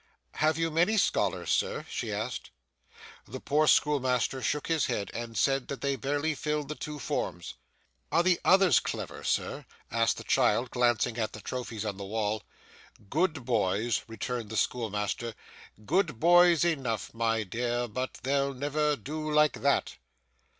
[0.31, 2.49] 'Have you many scholars, sir?' she asked.
[3.27, 7.53] The poor schoolmaster shook his head, and said that they barely filled the two forms.
[8.11, 12.41] 'Are the others clever, sir?' asked the child, glancing at the trophies on the wall.
[13.11, 15.35] 'Good boys,' returned the schoolmaster,
[15.85, 19.97] 'good boys enough, my dear, but they'll never do like that.